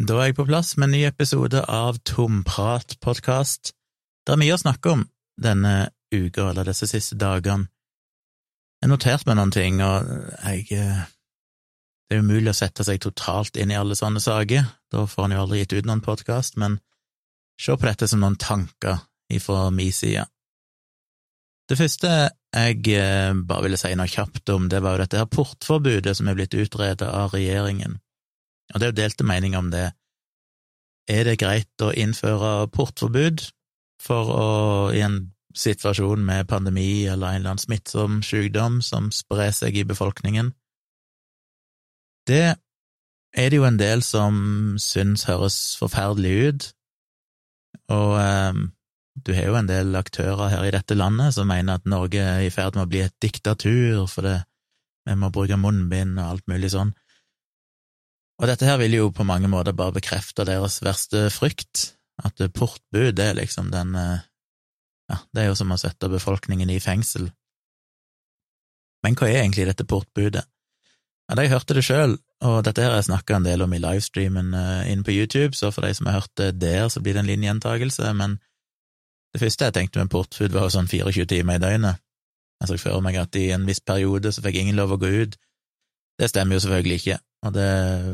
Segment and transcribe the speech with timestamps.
[0.00, 3.74] Da er jeg på plass med en ny episode av Tomprat-podkast.
[4.24, 5.02] Det er mye å snakke om
[5.36, 7.68] denne uka, eller disse siste dagene.
[8.80, 10.08] Jeg har notert meg noen ting, og
[10.40, 11.04] jeg eh,
[12.08, 15.36] Det er umulig å sette seg totalt inn i alle sånne saker, da får en
[15.36, 16.80] jo aldri gitt ut noen podkast, men
[17.60, 20.24] se på dette som noen tanker ifra min side.
[21.68, 22.14] Det første
[22.56, 26.32] jeg eh, bare ville si noe kjapt om, det var jo dette her portforbudet som
[26.32, 28.00] er blitt utredet av regjeringen.
[28.72, 29.90] Og det er jo delte meninger om det.
[31.10, 33.44] Er det greit å innføre portforbud
[34.00, 34.48] for å,
[34.94, 35.20] i en
[35.56, 40.52] situasjon med pandemi eller en eller annen smittsom sykdom som sprer seg i befolkningen?
[42.28, 42.44] Det
[43.34, 46.68] er det jo en del som syns høres forferdelig ut,
[47.90, 48.60] og eh,
[49.26, 52.46] du har jo en del aktører her i dette landet som mener at Norge er
[52.46, 54.36] i ferd med å bli et diktatur fordi
[55.08, 56.92] vi må bruke munnbind og alt mulig sånn.
[58.40, 61.90] Og dette her vil jo på mange måter bare bekrefte deres verste frykt,
[62.24, 64.26] at portbud er liksom den eh,
[65.10, 67.32] Ja, det er jo som å sette befolkningen i fengsel.
[69.02, 70.44] Men hva er egentlig dette portbudet?
[71.30, 72.14] Ja, jeg hørte det sjøl,
[72.46, 75.54] og dette her har jeg snakka en del om i livestreamen uh, inne på YouTube,
[75.58, 78.38] så for de som har hørt det der, så blir det en liten gjentakelse, men
[79.34, 82.02] det første jeg tenkte med portfood, var jo sånn 24 timer i døgnet.
[82.60, 85.10] Jeg så for meg at i en viss periode så fikk ingen lov å gå
[85.22, 85.38] ut.
[86.20, 87.68] Det stemmer jo selvfølgelig ikke og det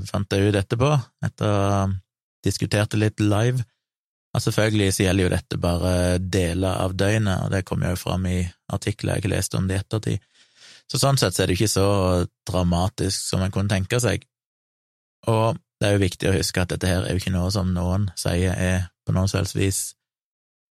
[0.06, 0.92] fant jeg ut etterpå,
[1.26, 1.80] etter å ha
[2.46, 3.64] diskutert det litt live.
[4.36, 8.26] Og selvfølgelig så gjelder jo dette bare deler av døgnet, og det kom jo fram
[8.30, 8.38] i
[8.72, 10.24] artikler jeg leste om det i ettertid.
[10.86, 11.86] Så sånn sett så er det ikke så
[12.46, 14.22] dramatisk som en kunne tenke seg.
[15.32, 17.72] Og det er jo viktig å huske at dette her er jo ikke noe som
[17.74, 19.80] noen sier er på noe som helst vis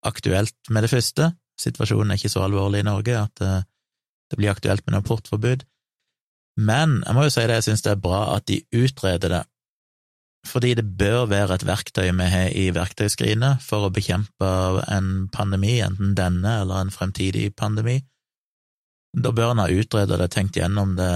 [0.08, 1.32] aktuelt med det første.
[1.60, 3.66] Situasjonen er ikke så alvorlig i Norge at eh,
[4.30, 5.66] det blir aktuelt med noe portforbud.
[6.58, 9.44] Men jeg må jo si det, jeg synes det er bra at de utreder det,
[10.46, 14.50] fordi det bør være et verktøy vi har i verktøyskrinet for å bekjempe
[14.90, 17.98] en pandemi, enten denne eller en fremtidig pandemi.
[19.14, 21.12] Da bør en ha utredet det, tenkt gjennom det,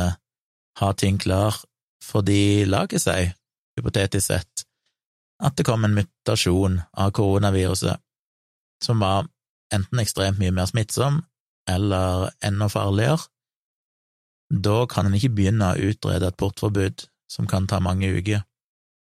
[0.81, 1.59] ha ting klar,
[2.03, 3.35] fordi laget seg,
[3.79, 4.65] hypotetisk sett,
[5.43, 7.99] at det kom en mutasjon av koronaviruset
[8.83, 9.27] som var
[9.75, 11.23] enten ekstremt mye mer smittsom
[11.71, 13.32] eller enda farligere,
[14.53, 18.45] da kan en ikke begynne å utrede et portforbud som kan ta mange uker.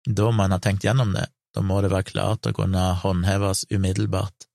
[0.08, 3.66] Da må en ha tenkt gjennom det, da må det være klart å kunne håndheves
[3.72, 4.48] umiddelbart.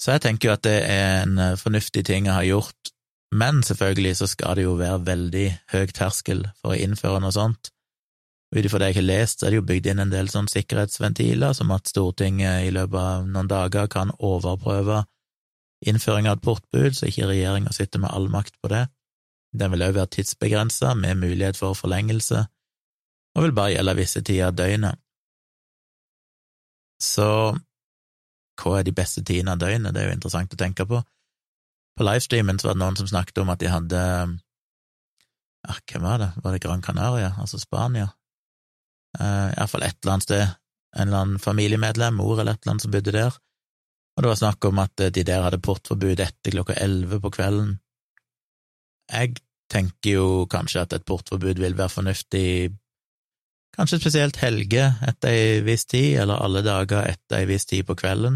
[0.00, 2.90] Så jeg tenker jo at det er en eh, fornuftig ting jeg har gjort,
[3.34, 7.70] men selvfølgelig så skal det jo være veldig høy terskel for å innføre noe sånt.
[8.54, 10.50] Ut ifra det jeg har lest, så er det jo bygd inn en del sånn
[10.50, 15.02] sikkerhetsventiler, som at Stortinget i løpet av noen dager kan overprøve
[15.88, 18.86] innføring av et portbud, så ikke regjeringa sitter med all makt på det.
[19.54, 22.46] Den vil også være tidsbegrensa, med mulighet for forlengelse,
[23.34, 24.98] og vil bare gjelde visse tider av døgnet.
[27.02, 27.28] Så
[28.60, 29.94] hva er de beste tidene av døgnet?
[29.94, 31.00] Det er jo interessant å tenke på.
[31.94, 34.02] På livestreamen så var det noen som snakket om at de hadde
[35.68, 36.30] ah, Hvem var det?
[36.42, 38.08] Var det Gran Canaria, altså Spania?
[39.18, 40.44] Eh, Iallfall et eller annet sted.
[40.94, 43.38] En eller annen familiemedlem, mor eller et eller annet, som bodde der.
[44.14, 47.78] Og det var snakk om at de der hadde portforbud etter klokka elleve på kvelden.
[49.12, 49.36] Jeg
[49.72, 52.70] tenker jo kanskje at et portforbud vil være fornuftig,
[53.74, 57.94] kanskje spesielt helger etter ei viss tid, eller alle dager etter ei viss tid på
[57.98, 58.34] kvelden,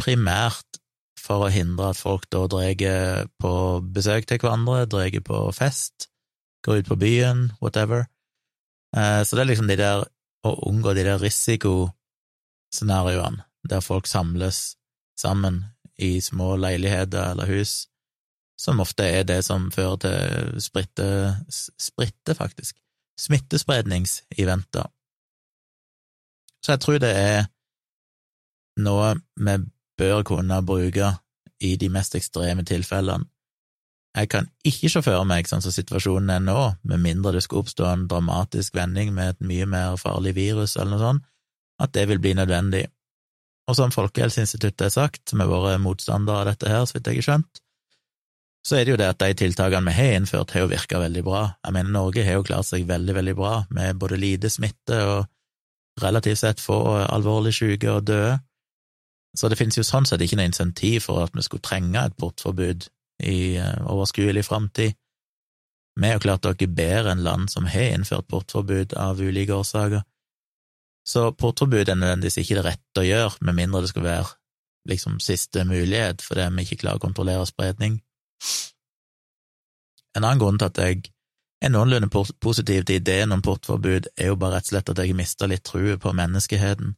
[0.00, 0.70] primært
[1.20, 3.52] for å hindre at folk da drar på
[3.94, 5.96] besøk til hverandre, drar på fest,
[6.64, 8.00] går ut på byen, whatever.
[8.96, 9.98] Eh, så det er liksom de der
[10.44, 14.76] å unngå de der risikoscenarioene der folk samles
[15.16, 15.64] sammen
[15.96, 17.88] i små leiligheter eller hus,
[18.60, 21.06] som ofte er det som fører til spritte,
[21.50, 22.78] spritte faktisk,
[23.20, 24.86] smittespredningseventer.
[26.64, 27.44] Så jeg tror det er
[28.80, 29.58] noe vi
[29.98, 31.12] bør kunne bruke
[31.62, 33.28] i de mest ekstreme tilfellene.
[34.14, 37.64] Jeg kan ikke se for meg, sånn som situasjonen er nå, med mindre det skulle
[37.64, 41.24] oppstå en dramatisk vending med et mye mer farlig virus eller noe sånt,
[41.82, 42.84] at det vil bli nødvendig.
[43.66, 47.24] Og som Folkehelseinstituttet har sagt, som har vært motstander av dette her, så vidt jeg
[47.24, 47.63] har skjønt,
[48.64, 51.22] så er det jo det at de tiltakene vi har innført, har jo virka veldig
[51.26, 51.42] bra.
[51.66, 55.26] Jeg mener, Norge har jo klart seg veldig, veldig bra, med både lite smitte og
[56.00, 58.38] relativt sett få alvorlig syke og døde.
[59.36, 62.16] Så det finnes jo sånn sett ikke noe insentiv for at vi skulle trenge et
[62.16, 62.86] portforbud
[63.26, 64.94] i eh, overskuelig framtid.
[65.94, 70.02] Vi har jo klart dere bedre enn land som har innført portforbud av ulike årsaker.
[71.06, 74.32] Så portforbud er nødvendigvis ikke det rette å gjøre, med mindre det skal være
[74.88, 78.00] liksom siste mulighet fordi vi ikke klarer å kontrollere spredning.
[80.14, 81.02] En annen grunn til at jeg
[81.64, 82.10] er noenlunde
[82.40, 85.64] positiv til ideen om portforbud, er jo bare rett og slett at jeg mista litt
[85.66, 86.94] truet på menneskeheten.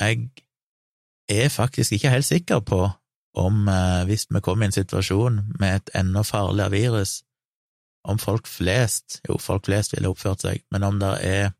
[0.00, 0.30] Jeg
[1.28, 2.88] er faktisk ikke helt sikker på
[3.34, 7.22] om, eh, hvis vi kommer i en situasjon med et enda farligere virus,
[8.04, 11.50] om folk flest, jo, folk flest ville oppført seg, men om det er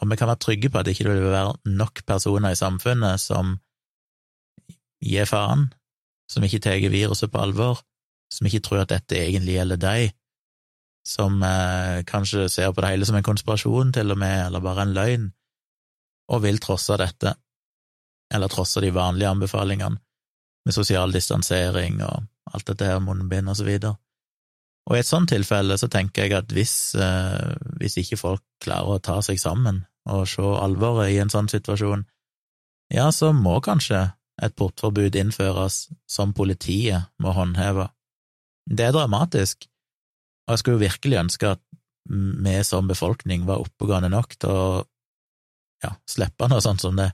[0.00, 3.20] Om vi kan være trygge på at det ikke vil være nok personer i samfunnet
[3.20, 3.58] som
[5.04, 5.66] gir faen,
[6.30, 7.82] som ikke tar viruset på alvor,
[8.30, 10.16] som ikke tror at dette egentlig gjelder deg,
[11.06, 14.84] som eh, kanskje ser på det hele som en konspirasjon, til og med, eller bare
[14.86, 15.30] en løgn,
[16.30, 17.34] og vil trosse dette,
[18.30, 19.98] eller trosse de vanlige anbefalingene
[20.66, 23.96] med sosial distansering og alt dette her, munnbind og så videre.
[24.90, 28.98] Og i et sånt tilfelle så tenker jeg at hvis, eh, hvis ikke folk klarer
[28.98, 32.04] å ta seg sammen og se alvoret i en sånn situasjon,
[32.90, 34.08] ja, så må kanskje
[34.40, 37.88] et portforbud innføres som politiet må håndheve.
[38.70, 39.66] Det er dramatisk,
[40.46, 41.62] og jeg skulle virkelig ønske at
[42.10, 44.68] vi som befolkning var oppegående nok til å
[45.84, 47.10] ja, slippe noe sånt som det.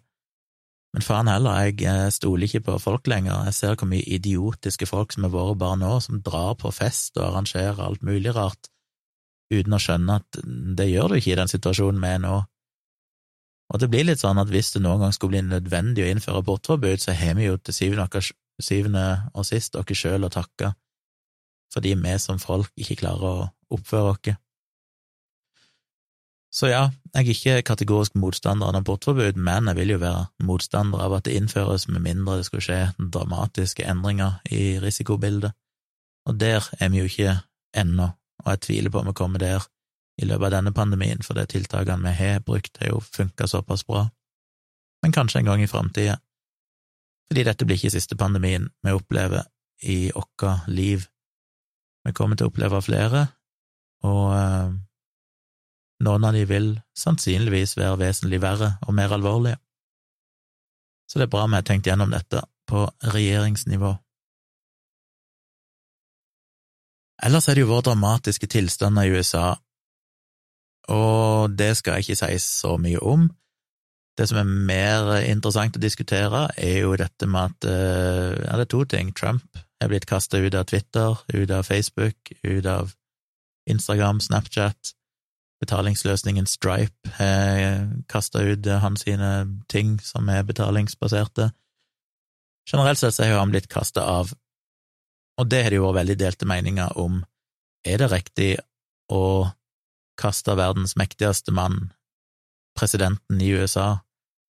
[0.97, 3.45] Men faen heller, jeg stoler ikke på folk lenger.
[3.51, 7.19] Jeg ser hvor mye idiotiske folk som har vært bare nå, som drar på fest
[7.19, 8.71] og arrangerer alt mulig rart,
[9.53, 10.39] uten å skjønne at
[10.79, 12.39] det gjør du ikke i den situasjonen vi er nå.
[13.75, 16.45] Og det blir litt sånn at hvis det noen gang skulle bli nødvendig å innføre
[16.47, 17.75] portforbud, så har vi jo til
[18.63, 20.73] syvende og sist dere sjøl å takke
[21.75, 24.37] fordi vi som folk ikke klarer å oppføre oss.
[26.57, 31.03] Så ja, jeg er ikke kategorisk motstander av abortforbud, men jeg vil jo være motstander
[31.05, 35.53] av at det innføres med mindre det skulle skje dramatiske endringer i risikobildet.
[36.25, 37.35] Og der er vi jo ikke
[37.77, 38.09] ennå,
[38.45, 39.69] og jeg tviler på om vi kommer der
[40.17, 43.85] i løpet av denne pandemien, for de tiltakene vi har brukt, har jo funka såpass
[43.87, 44.07] bra.
[45.03, 46.17] Men kanskje en gang i framtida,
[47.29, 49.45] fordi dette blir ikke siste pandemien vi opplever
[49.83, 51.07] i vårt liv
[52.07, 53.27] vi kommer til å oppleve flere,
[54.07, 54.75] og eh,
[56.07, 59.59] noen av de vil sannsynligvis være vesentlig verre og mer alvorlige.
[61.11, 62.85] Så det er bra vi har tenkt gjennom dette på
[63.15, 63.93] regjeringsnivå.
[67.27, 69.57] Ellers er det jo våre dramatiske tilstander i USA,
[70.93, 73.29] og det skal jeg ikke si så mye om.
[74.17, 78.67] Det som er mer interessant å diskutere, er jo dette med at eh, Ja, det
[78.67, 79.13] er to ting.
[79.13, 82.95] Trump er blitt kasta ut av Twitter, ut av Facebook, ut av
[83.69, 84.95] Instagram, Snapchat.
[85.61, 91.51] Betalingsløsningen Stripe har kasta ut hans sine ting som er betalingsbaserte.
[92.69, 94.33] Generelt sett så har han blitt kasta av,
[95.41, 97.23] og det har det jo vært veldig delte meninger om.
[97.87, 98.51] Er det riktig
[99.13, 99.49] å
[100.17, 101.93] kaste verdens mektigste mann,
[102.77, 103.99] presidenten i USA,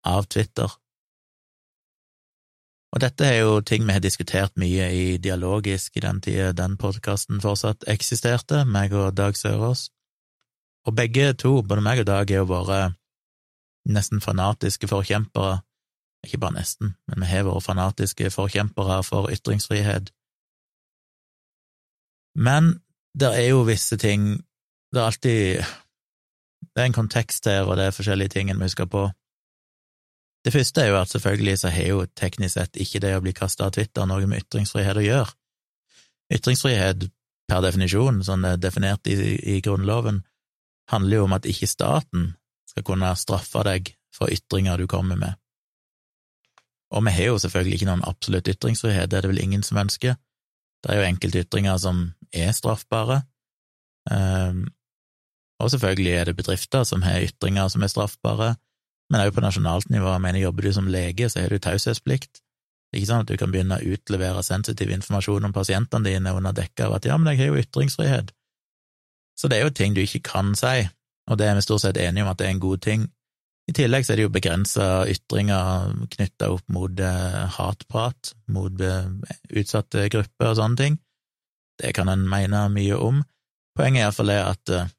[0.06, 0.70] av Twitter?
[2.90, 6.74] Og dette er jo ting vi har diskutert mye i Dialogisk i den tida den
[6.80, 9.88] podkasten fortsatt eksisterte, meg og Dag Sørås.
[10.88, 12.80] Og begge to, både meg og Dag, er jo våre
[13.86, 15.60] nesten fanatiske forkjempere,
[16.26, 20.10] ikke bare nesten, men vi har vært fanatiske forkjempere for ytringsfrihet.
[22.34, 22.74] Men
[23.14, 24.42] det er jo visse ting
[24.90, 25.64] Det er alltid
[26.74, 29.08] Det er en kontekst her, og det er forskjellige ting en må huske på.
[30.44, 33.32] Det første er jo at selvfølgelig så har jo teknisk sett ikke det å bli
[33.36, 35.34] kasta av Twitter noe med ytringsfrihet å gjøre.
[36.32, 37.08] Ytringsfrihet
[37.50, 39.16] per definisjon, sånn det er definert i,
[39.56, 40.22] i Grunnloven,
[40.92, 42.30] handler jo om at ikke staten
[42.70, 45.36] skal kunne straffe deg for ytringer du kommer med.
[46.94, 49.78] Og vi har jo selvfølgelig ikke noen absolutt ytringsfrihet, det er det vel ingen som
[49.82, 50.16] ønsker.
[50.80, 53.22] Det er jo enkelte ytringer som er straffbare,
[54.10, 54.64] um,
[55.60, 58.54] og selvfølgelig er det bedrifter som har ytringer som er straffbare,
[59.10, 60.12] men også på nasjonalt nivå.
[60.18, 62.42] Mener, jobber du som lege, så har du taushetsplikt.
[62.94, 66.88] Ikke sånn at du kan begynne å utlevere sensitiv informasjon om pasientene dine under dekke
[66.88, 68.32] av at ja, men jeg har jo ytringsfrihet.
[69.38, 70.88] Så det er jo ting du ikke kan si,
[71.30, 73.06] og det er vi stort sett enige om at det er en god ting.
[73.70, 79.10] I tillegg så er det jo begrensa ytringer knytta opp mot eh, hatprat, mot eh,
[79.60, 80.98] utsatte grupper og sånne ting.
[81.80, 83.22] Det kan en mene mye om.
[83.78, 84.90] Poenget er iallfall at eh,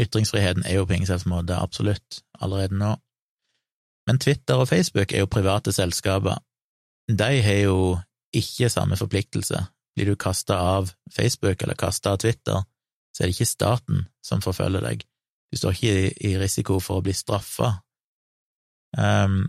[0.00, 2.94] ytringsfriheten er jo på ingen selvs måte absolutt allerede nå.
[4.06, 6.42] Men Twitter og Facebook er jo private selskaper.
[7.08, 7.78] De har jo
[8.34, 9.64] ikke samme forpliktelse.
[9.94, 12.64] Blir du kasta av Facebook eller kasta av Twitter,
[13.14, 15.04] så er det ikke staten som forfølger deg.
[15.52, 17.76] Du står ikke i risiko for å bli straffa.
[18.98, 19.44] Um,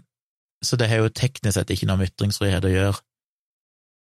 [0.63, 3.01] så det har jo teknisk sett ikke noe med ytringsfrihet å gjøre.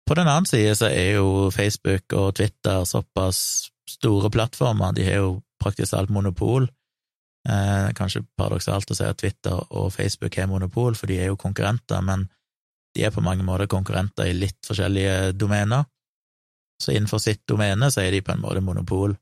[0.09, 5.21] På den annen side så er jo Facebook og Twitter såpass store plattformer, de har
[5.21, 6.69] jo praktisk alt monopol,
[7.43, 11.41] Eh, kanskje paradoksalt å si at Twitter og Facebook har monopol, for de er jo
[11.41, 12.29] konkurrenter, men
[12.95, 15.89] de er på mange måter konkurrenter i litt forskjellige domener.
[16.83, 19.17] Så innenfor sitt domene så er de på en måte monopol.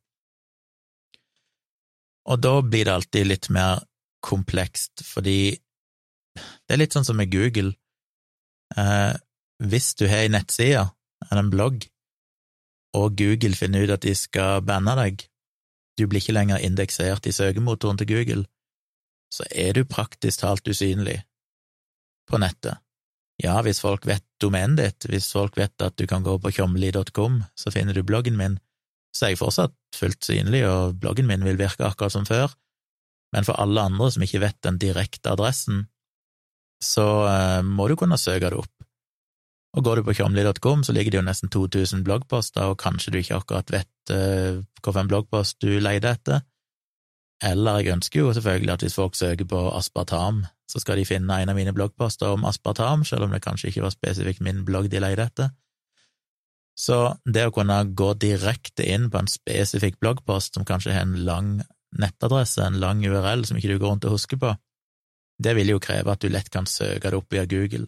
[2.31, 3.81] Og da blir det alltid litt mer
[4.25, 5.57] komplekst, fordi
[6.37, 7.73] det er litt sånn som med Google.
[8.77, 9.17] Eh,
[9.65, 10.85] hvis du har ei nettside
[11.31, 11.89] eller en blogg,
[13.01, 15.30] og Google finner ut at de skal banne deg,
[16.01, 18.45] du blir ikke lenger indeksert i søkemotoren til Google,
[19.31, 21.21] så er du praktisk talt usynlig
[22.31, 22.81] på nettet.
[23.41, 27.41] Ja, hvis folk vet domenet ditt, hvis folk vet at du kan gå på tjomli.com,
[27.57, 28.59] så finner du bloggen min,
[29.17, 32.53] så er jeg fortsatt fullt synlig, og bloggen min vil virke akkurat som før,
[33.35, 35.87] men for alle andre som ikke vet den direkte adressen,
[36.85, 38.73] så uh, må du kunne søke det opp.
[39.79, 43.21] Og går du på kjomli.com, så ligger det jo nesten 2000 bloggposter, og kanskje du
[43.21, 46.41] ikke akkurat vet uh, hvilken bloggpost du leter etter.
[47.41, 51.39] Eller jeg ønsker jo selvfølgelig at hvis folk søker på aspartam, så skal de finne
[51.41, 54.91] en av mine bloggposter om aspartam, selv om det kanskje ikke var spesifikt min blogg
[54.91, 55.55] de leter etter.
[56.79, 61.19] Så det å kunne gå direkte inn på en spesifikk bloggpost som kanskje har en
[61.27, 61.59] lang
[62.01, 64.53] nettadresse, en lang URL som ikke du går rundt og husker på,
[65.41, 67.87] det vil jo kreve at du lett kan søke det opp via Google.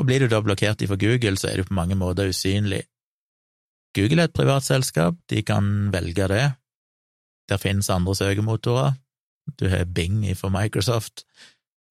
[0.00, 2.86] Og blir du da blokkert ifra Google, så er du på mange måter usynlig.
[3.96, 6.46] Google er et privat selskap, de kan velge det.
[7.50, 8.94] Der finnes andre søkemotorer.
[9.60, 11.24] Du har Bing fra Microsoft,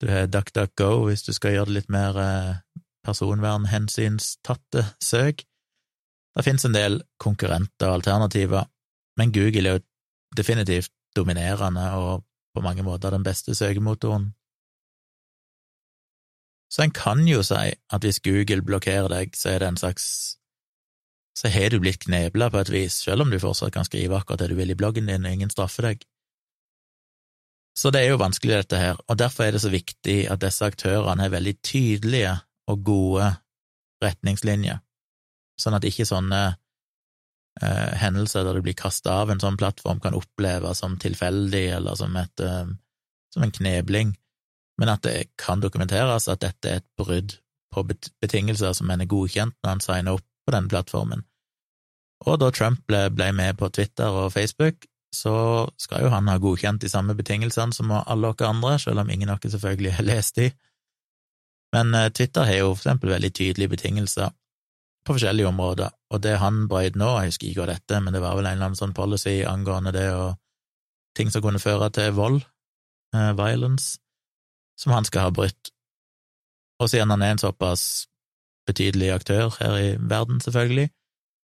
[0.00, 2.54] du har DuckDuckGo hvis du skal gjøre det litt mer eh,
[3.04, 5.44] personvernhensynstatte søk.
[6.34, 8.64] Det finnes en del konkurrenter og alternativer,
[9.20, 9.84] men Google er jo
[10.38, 12.24] definitivt dominerende og
[12.54, 14.30] på mange måter den beste søkemotoren.
[16.70, 20.06] Så en kan jo si at hvis Google blokkerer deg, så er det en slags
[21.40, 24.42] så har du blitt knebla på et vis, selv om du fortsatt kan skrive akkurat
[24.42, 26.02] det du vil i bloggen din, og ingen straffer deg.
[27.78, 30.66] Så det er jo vanskelig, dette her, og derfor er det så viktig at disse
[30.66, 32.34] aktørene har veldig tydelige
[32.68, 33.30] og gode
[34.04, 34.82] retningslinjer,
[35.60, 40.18] sånn at ikke sånne eh, hendelser der du blir kasta av en sånn plattform, kan
[40.18, 42.74] oppleves som tilfeldig eller som, et, eh,
[43.32, 44.12] som en knebling,
[44.80, 47.36] men at det kan dokumenteres at dette er et brudd
[47.70, 47.84] på
[48.22, 51.26] betingelser som en er godkjent når en signer opp på den plattformen.
[52.26, 56.38] Og da Trump ble, ble med på Twitter og Facebook, så skal jo han ha
[56.38, 60.06] godkjent de samme betingelsene som alle dere andre, selv om ingen av dere selvfølgelig har
[60.06, 60.50] lest de.
[61.74, 64.30] Men eh, Twitter har jo for eksempel veldig tydelige betingelser
[65.06, 68.20] på forskjellige områder, og det han brøyt nå, jeg husker ikke hva dette, men det
[68.22, 70.34] var vel en eller annen sånn policy angående det og
[71.16, 72.42] ting som kunne føre til vold,
[73.16, 73.98] eh, violence,
[74.80, 75.72] som han skal ha brutt.
[76.80, 78.06] Og siden han er en såpass
[78.68, 80.88] betydelig aktør her i verden, selvfølgelig,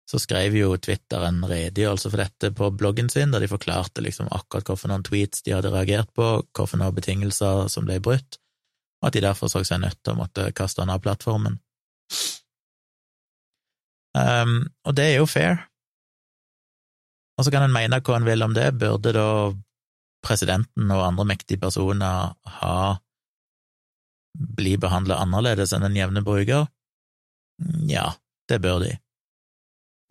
[0.06, 4.30] så skrev jo Twitter en redegjørelse for dette på bloggen sin, der de forklarte liksom
[4.30, 8.38] akkurat hvorfor noen tweets de hadde reagert på, hvorfor noen betingelser som ble brutt,
[9.02, 11.58] og at de derfor så seg nødt til å måtte kaste han av plattformen.
[14.16, 15.66] Um, og det er jo fair.
[17.36, 18.70] Og så kan en mene hva en vil om det.
[18.80, 19.28] Burde da
[20.24, 22.76] presidenten og andre mektige personer ha
[24.36, 26.68] bli behandla annerledes enn en jevne bruker?
[27.88, 28.12] Ja,
[28.50, 28.92] det bør de.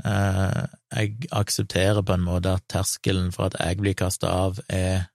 [0.06, 5.08] Uh, jeg aksepterer på en måte at terskelen for at jeg blir kasta av, er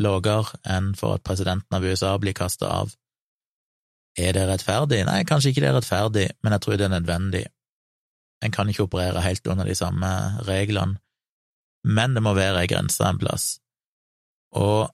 [0.00, 2.94] lavere enn for at presidenten av USA blir kasta av.
[4.16, 5.02] Er det rettferdig?
[5.08, 7.44] Nei, kanskje ikke det er rettferdig, men jeg tror det er nødvendig.
[8.44, 10.10] En kan ikke operere helt under de samme
[10.48, 11.00] reglene,
[11.84, 13.56] men det må være ei grense en plass.
[14.56, 14.88] Og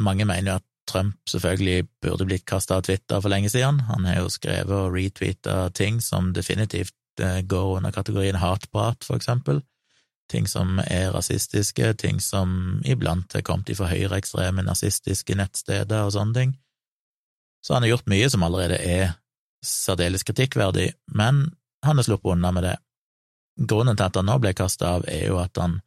[0.00, 3.80] mange mener jo at Trump selvfølgelig burde blitt kasta av Twitter for lenge siden.
[3.88, 9.16] Han har jo skrevet og retweeta ting som definitivt eh, går under kategorien hatprat, for
[9.16, 9.62] eksempel.
[10.32, 16.38] Ting som er rasistiske, ting som iblant har kommet fra høyreekstreme nazistiske nettsteder og sånne
[16.38, 16.54] ting.
[17.62, 19.12] Så han har gjort mye som allerede er
[19.62, 21.44] særdeles kritikkverdig, men
[21.86, 22.76] han har sluppet unna med det.
[23.68, 25.78] Grunnen til at han nå ble kasta av, er jo at han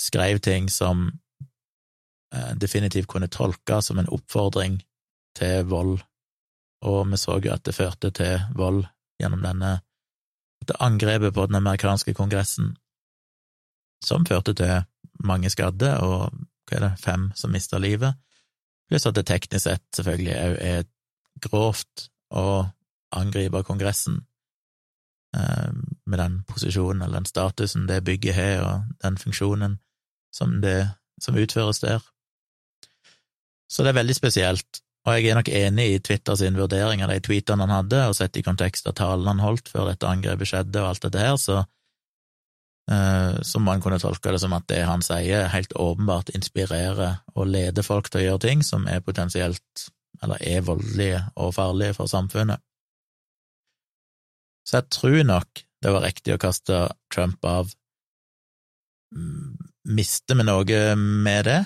[0.00, 1.08] skrev ting som
[2.60, 4.78] definitivt kunne tolkes som en oppfordring
[5.38, 5.98] til vold,
[6.84, 8.84] og vi så jo at det førte til vold
[9.20, 9.78] gjennom denne
[10.60, 12.74] dette angrepet på den amerikanske kongressen,
[14.04, 14.84] som førte til
[15.24, 16.30] mange skadde og
[16.64, 18.16] hva er det, fem som mista livet,
[18.88, 20.86] pluss at det teknisk sett selvfølgelig òg er
[21.44, 22.46] grovt å
[23.14, 24.22] angripe Kongressen
[25.34, 25.72] Eh,
[26.06, 29.78] med den posisjonen eller den statusen det bygget har, og den funksjonen
[30.32, 32.04] som, det, som utføres der.
[33.70, 37.12] Så det er veldig spesielt, og jeg er nok enig i Twitter sin vurdering av
[37.12, 40.48] de tweetene han hadde, og sett i kontekst av talen han holdt før dette angrepet
[40.48, 41.58] skjedde og alt dette her, så,
[42.92, 47.20] uh, så må en kunne tolke det som at det han sier, helt åpenbart inspirerer
[47.34, 49.88] og leder folk til å gjøre ting som er potensielt,
[50.24, 52.64] eller er voldelige og farlige for samfunnet.
[54.64, 57.68] Så jeg tror nok det var riktig å kaste Trump av.
[59.84, 61.60] Mister vi noe med det?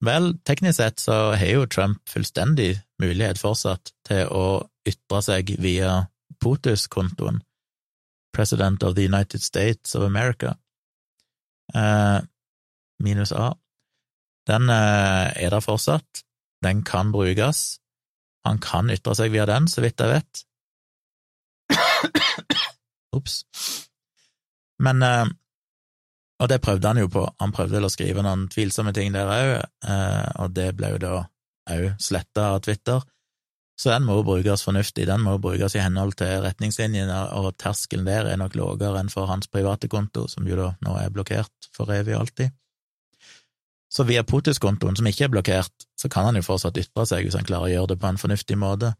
[0.00, 4.44] Vel, teknisk sett så har jo Trump fullstendig mulighet fortsatt til å
[4.88, 6.06] ytre seg via
[6.40, 7.42] POTUS-kontoen,
[8.32, 10.54] President of the United States of America,
[11.74, 12.20] eh,
[13.04, 13.52] minus A.
[14.48, 16.24] Den eh, er der fortsatt,
[16.64, 17.80] den kan brukes,
[18.48, 20.44] han kan ytre seg via den, så vidt jeg vet.
[23.16, 23.42] Ops.
[24.80, 25.26] Men eh,
[26.40, 29.54] Og det prøvde han jo på, han prøvde å skrive noen tvilsomme ting der òg,
[29.60, 31.14] eh, og det ble jo da
[31.70, 33.02] òg sletta av Twitter.
[33.80, 37.54] Så den må jo brukes fornuftig, den må jo brukes i henhold til retningslinjene, og
[37.60, 41.12] terskelen der er nok lavere enn for hans private konto, som jo da nå er
[41.12, 42.56] blokkert for evig og alltid.
[43.90, 47.36] Så via POTUS-kontoen, som ikke er blokkert, så kan han jo fortsatt ytre seg hvis
[47.36, 48.92] han klarer å gjøre det på en fornuftig måte.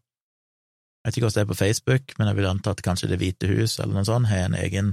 [1.01, 3.21] Jeg vet ikke hvordan det er på Facebook, men jeg vil anta at kanskje Det
[3.21, 4.91] hvite hus eller noe sånt har en egen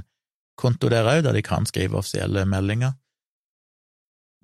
[0.59, 2.97] konto der òg, der de kan skrive offisielle meldinger.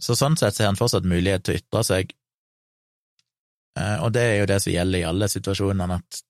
[0.03, 2.15] Så sånn sett så har han fortsatt mulighet til å ytre seg,
[3.79, 6.23] eh, og det er jo det som gjelder i alle situasjonene, at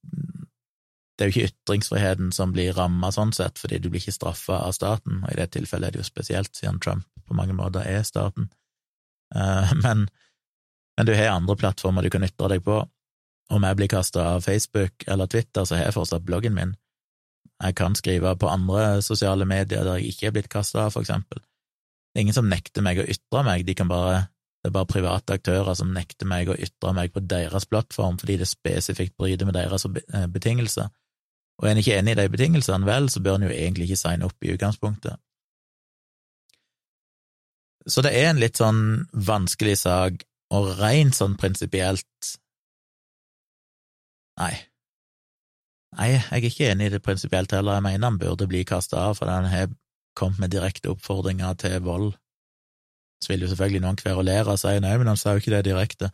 [1.15, 4.59] det er jo ikke ytringsfriheten som blir ramma sånn sett, fordi du blir ikke straffa
[4.67, 7.87] av staten, og i det tilfellet er det jo spesielt, siden Trump på mange måter
[7.87, 8.51] er staten.
[9.35, 10.09] Eh, men,
[10.99, 12.83] men du har andre plattformer du kan ytre deg på.
[13.55, 16.75] Om jeg blir kasta av Facebook eller Twitter, så har jeg fortsatt bloggen min.
[17.63, 21.05] Jeg kan skrive på andre sosiale medier der jeg ikke er blitt kasta av, for
[21.05, 21.41] eksempel.
[21.41, 24.27] Det er ingen som nekter meg å ytre meg, de bare,
[24.63, 28.39] det er bare private aktører som nekter meg å ytre meg på deres plattform fordi
[28.43, 30.91] det spesifikt bryter med deres eh, betingelser.
[31.59, 34.01] Og er en ikke enig i de betingelsene, vel, så bør en jo egentlig ikke
[34.03, 35.21] signe opp i utgangspunktet.
[37.87, 38.81] Så det er en litt sånn
[39.13, 42.39] vanskelig sak, og rent sånn prinsipielt
[44.35, 44.55] Nei.
[45.95, 48.99] Nei, jeg er ikke enig i det prinsipielt heller, jeg mener han burde bli kasta
[49.09, 49.69] av fordi han har
[50.19, 52.15] kommet med direkte oppfordringer til vold.
[53.23, 55.65] Så vil jo selvfølgelig noen kverulere og si nei, men han sa jo ikke det
[55.69, 56.11] direkte.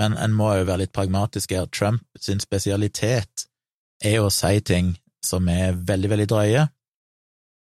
[0.00, 1.68] Men en må jo være litt pragmatisk her.
[1.72, 3.46] Trump sin spesialitet
[4.04, 4.94] er jo å si ting
[5.24, 6.66] som er veldig, veldig drøye,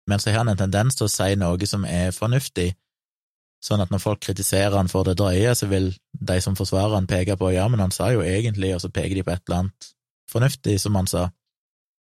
[0.09, 2.73] men så har han en tendens til å si noe som er fornuftig,
[3.63, 7.07] sånn at når folk kritiserer han for det drøye, så vil de som forsvarer han
[7.07, 9.61] peke på ja, men han sa jo egentlig, og så peker de på et eller
[9.63, 9.93] annet
[10.31, 11.29] fornuftig, som han sa.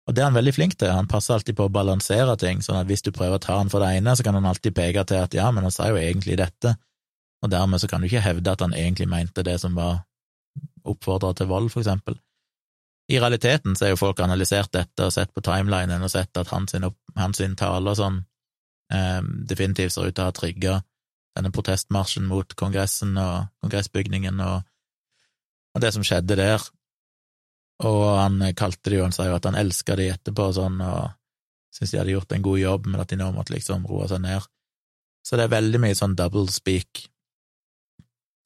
[0.07, 2.79] Og det er han veldig flink til, han passer alltid på å balansere ting, sånn
[2.79, 5.03] at hvis du prøver å ta han for det ene, så kan han alltid peke
[5.09, 6.77] til at ja, men han sa jo egentlig dette,
[7.42, 10.05] og dermed så kan du ikke hevde at han egentlig mente det som var
[10.87, 12.21] oppfordra til vold, for eksempel.
[13.11, 16.51] I realiteten så er jo folk analysert dette og sett på timelinen og sett at
[16.51, 16.75] hans,
[17.19, 18.23] hans tale og sånn
[18.92, 20.81] eh, definitivt ser ut til å ha trigga
[21.37, 24.64] denne protestmarsjen mot Kongressen og kongressbygningen og,
[25.75, 26.62] og, det som skjedde der.
[27.85, 30.79] Og han kalte det jo, han sa jo at han elska de etterpå og sånn,
[30.81, 31.11] og
[31.75, 34.23] syntes de hadde gjort en god jobb, men at de nå måtte liksom roe seg
[34.25, 34.47] ned.
[35.27, 37.05] Så det er veldig mye sånn double speak.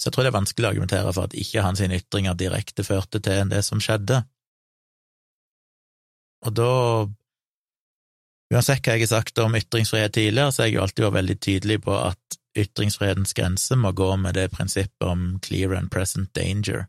[0.01, 3.21] Så jeg tror det er vanskelig å argumentere for at ikke hans ytringer direkte førte
[3.23, 4.23] til det som skjedde.
[6.49, 6.75] Og da
[8.51, 11.35] Uansett hva jeg har sagt om ytringsfrihet tidligere, så har jeg jo alltid vært veldig
[11.39, 16.89] tydelig på at ytringsfrihetens grense må gå med det prinsippet om clear and present danger.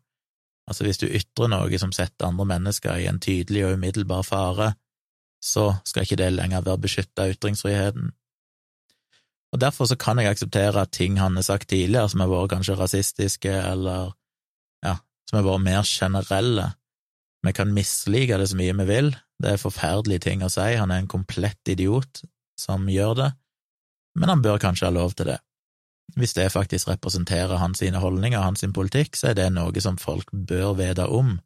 [0.70, 4.74] Altså hvis du ytrer noe som setter andre mennesker i en tydelig og umiddelbar fare,
[5.42, 8.12] så skal ikke det lenger være beskyttet av ytringsfriheten.
[9.52, 12.54] Og Derfor så kan jeg akseptere at ting han har sagt tidligere, som har vært
[12.54, 14.14] kanskje rasistiske, eller
[14.86, 14.96] ja,
[15.28, 16.70] som har vært mer generelle.
[17.44, 20.94] Vi kan mislike det så mye vi vil, det er forferdelige ting å si, han
[20.94, 22.22] er en komplett idiot
[22.60, 23.30] som gjør det,
[24.22, 25.40] men han bør kanskje ha lov til det.
[26.16, 30.28] Hvis det faktisk representerer hans holdninger og hans politikk, så er det noe som folk
[30.32, 31.38] bør vite om.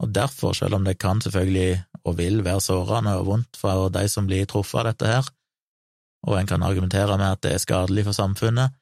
[0.00, 4.06] Og derfor, selv om det kan selvfølgelig og vil være sårende og vondt for de
[4.08, 5.30] som blir truffet av dette her,
[6.28, 8.76] og en kan argumentere med at det er skadelig for samfunnet,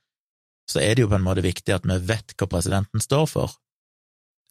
[0.68, 3.54] så er det jo på en måte viktig at vi vet hva presidenten står for.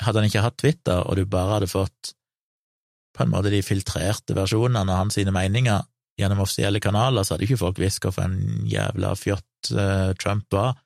[0.02, 2.14] Hadde han ikke hatt Twitter, og du bare hadde fått
[3.18, 5.86] på en måte de filtrerte versjonene av hans meninger
[6.18, 10.78] gjennom offisielle kanaler, så hadde ikke folk visst for en jævla fjott eh, Trump var.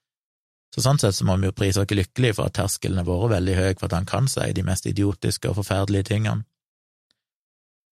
[0.71, 3.33] Så sånn sett så må vi jo prise oss lykkelige for at terskelen har vært
[3.35, 6.45] veldig høy for at han kan si de mest idiotiske og forferdelige tingene.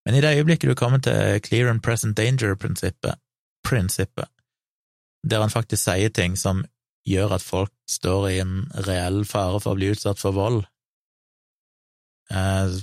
[0.07, 3.19] Men i det øyeblikket du kommer til clear and present danger-prinsippet,
[3.67, 4.31] prinsippet,
[5.27, 6.63] der han faktisk sier ting som
[7.07, 8.53] gjør at folk står i en
[8.87, 10.63] reell fare for å bli utsatt for vold,
[12.31, 12.79] eh,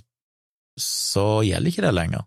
[0.77, 2.27] så gjelder ikke det lenger.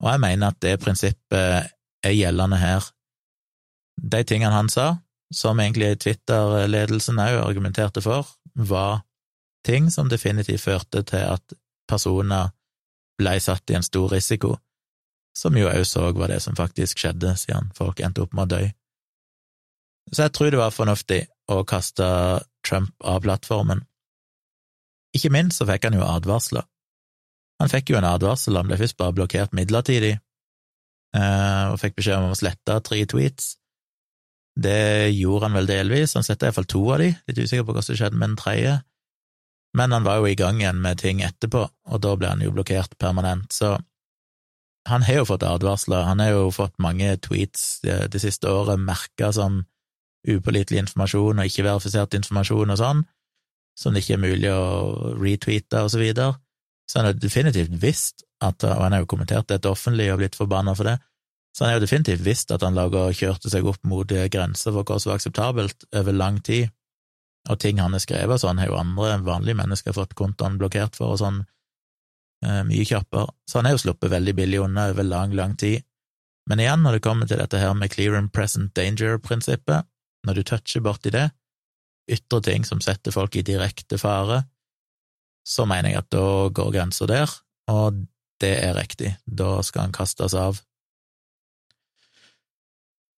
[0.00, 1.70] Og jeg mener at det prinsippet
[2.04, 2.86] er gjeldende her
[4.00, 4.94] de tingene han sa,
[5.34, 9.02] som egentlig Twitter-ledelsen òg argumenterte for, var
[9.66, 11.54] ting som definitivt førte til at
[11.90, 12.50] personer
[13.20, 14.56] ble satt i en stor risiko.
[15.36, 18.56] som jo òg så var det som faktisk skjedde, siden folk endte opp med å
[18.56, 18.64] dø.
[20.12, 22.04] Så jeg tror det var fornuftig å kaste
[22.66, 23.84] Trump av plattformen.
[25.14, 26.66] Ikke minst så fikk han jo advarsler.
[27.60, 30.14] Han fikk jo en advarsel, han ble først bare blokkert midlertidig,
[31.16, 33.56] eh, og fikk beskjed om å slette tre tweets.
[34.60, 37.84] Det gjorde han vel delvis, han sletta iallfall to av de, litt usikker på hva
[37.84, 38.78] som skjedde med den tredje,
[39.76, 42.54] men han var jo i gang igjen med ting etterpå, og da ble han jo
[42.56, 43.76] blokkert permanent, så
[44.88, 48.80] han har jo fått advarsler, han har jo fått mange tweets det, det siste året
[48.80, 49.60] merka som
[50.28, 53.02] upålitelig informasjon og ikke verifisert informasjon og sånn,
[53.78, 56.34] som det ikke er mulig å retweete og så videre.
[56.90, 60.38] Så han har definitivt visst at, og han har jo kommentert dette offentlig og blitt
[60.38, 60.96] forbanna for det,
[61.54, 64.74] så han har jo definitivt visst at han laga og kjørte seg opp mot grenser
[64.74, 66.72] for hva som var akseptabelt over lang tid,
[67.48, 71.14] og ting han har skrevet sånn, har jo andre vanlige mennesker fått kontoen blokkert for
[71.14, 71.40] og sånn,
[72.44, 75.86] eh, mye kjappere, så han har jo sluppet veldig billig unna over lang, lang tid.
[76.50, 79.86] Men igjen, når det kommer til dette her med clear and present danger-prinsippet,
[80.26, 81.28] når du toucher borti det,
[82.10, 84.42] ytre ting som setter folk i direkte fare,
[85.50, 87.32] så mener jeg at da går grensa der,
[87.70, 88.04] og
[88.40, 90.60] det er riktig, da skal han kastes av.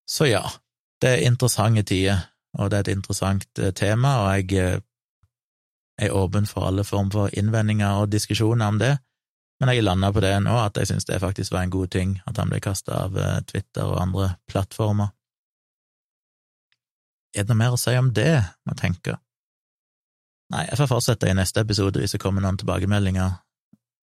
[0.08, 0.42] Så ja,
[1.02, 2.24] det er interessante tider,
[2.58, 4.80] og det er et interessant eh, tema, og jeg eh,
[6.02, 8.96] er åpen for alle former for innvendinger og diskusjoner om det,
[9.60, 12.16] men jeg landa på det nå, at jeg syns det faktisk var en god ting
[12.26, 15.12] at han ble kasta av eh, Twitter og andre plattformer.
[17.32, 19.20] Er det noe mer å si om det, må jeg tenke?
[20.52, 23.38] Nei, jeg får fortsette i neste episode hvis det kommer noen tilbakemeldinger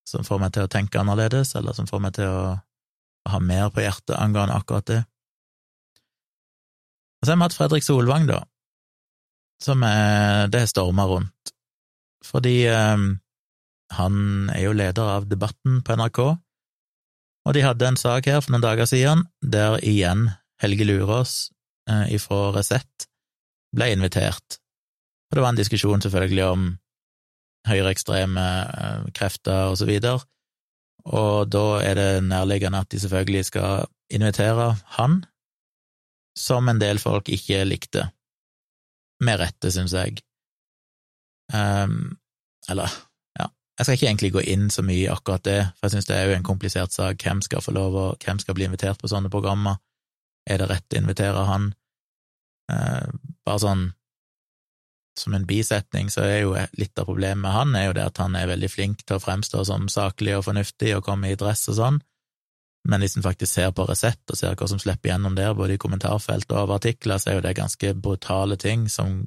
[0.09, 2.57] som får meg til å tenke annerledes, eller som får meg til å,
[3.29, 4.99] ha mer på hjertet angående akkurat det.
[7.19, 8.39] Og så har vi hatt Fredrik Solvang, da,
[9.61, 11.51] som er, det har storma rundt,
[12.25, 13.03] fordi eh,
[13.99, 14.15] han
[14.55, 16.21] er jo leder av Debatten på NRK,
[17.45, 20.29] og de hadde en sak her for noen dager siden der igjen
[20.63, 21.35] Helge Lurås
[21.91, 23.09] eh, ifra Resett
[23.75, 24.61] ble invitert.
[25.29, 26.67] Og det var en diskusjon selvfølgelig om
[27.69, 30.19] høyreekstreme eh, krefter og så videre,
[31.09, 35.23] og da er det nærliggende at de selvfølgelig skal invitere han,
[36.37, 38.09] som en del folk ikke likte.
[39.19, 40.21] Med rette, syns jeg.
[41.51, 42.15] Um,
[42.69, 42.93] eller,
[43.39, 46.07] ja, jeg skal ikke egentlig gå inn så mye i akkurat det, for jeg syns
[46.07, 47.19] det er jo en komplisert sak.
[47.23, 49.81] Hvem skal få lov, og hvem skal bli invitert på sånne programmer?
[50.47, 51.73] Er det rett å invitere han?
[52.71, 53.09] Uh,
[53.43, 53.83] bare sånn
[55.19, 58.21] som en bisetning, så er jo litt av problemet med han er jo det at
[58.23, 61.67] han er veldig flink til å fremstå som saklig og fornuftig og komme i dress
[61.71, 61.99] og sånn,
[62.87, 65.75] men hvis en faktisk ser på Resett og ser hva som slipper gjennom der, både
[65.75, 69.25] i kommentarfelt og av artikler, så er jo det ganske brutale ting som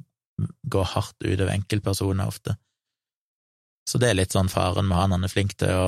[0.73, 2.57] går hardt ut over enkeltpersoner ofte.
[3.87, 5.87] Så det er litt sånn faren med han, han er flink til å,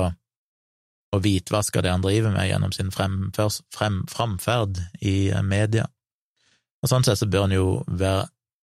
[1.16, 5.88] å hvitvaske det han driver med gjennom sin fremferd frem, framferd i media.
[6.84, 8.28] Og sånn sett så bør han jo være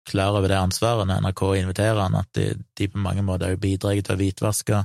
[0.07, 3.61] klar over det ansvaret når NRK inviterer han, at de, de på mange måter òg
[3.61, 4.81] bidrar til å hvitvaske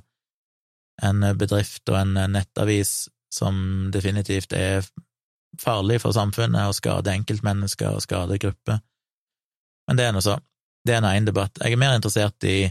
[1.02, 4.84] en bedrift og en nettavis som definitivt er
[5.60, 8.80] farlig for samfunnet og skader enkeltmennesker og skader grupper.
[9.88, 10.38] Men det er nå så.
[10.84, 11.58] Det er en egen debatt.
[11.62, 12.70] Jeg er mer interessert i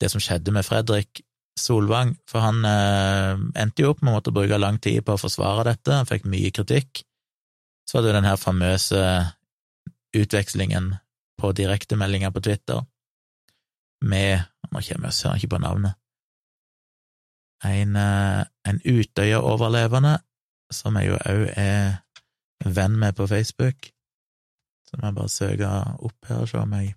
[0.00, 1.22] det som skjedde med Fredrik
[1.58, 5.20] Solvang, for han eh, endte jo opp med å måtte bruke lang tid på å
[5.20, 7.02] forsvare dette, han fikk mye kritikk.
[7.84, 9.02] Så var det jo den her famøse
[10.16, 10.94] utvekslingen
[11.40, 12.84] på direktemeldinger på Twitter
[14.00, 15.96] med Nå kommer jeg ikke på navnet.
[17.66, 20.12] En, eh, en Utøya-overlevende,
[20.70, 21.98] som jeg jo òg er
[22.64, 23.90] venn med på Facebook.
[24.86, 25.72] Så må jeg bare søke
[26.06, 26.94] opp her og se om jeg